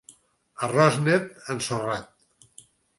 [0.69, 2.63] Arròs net ensorrat...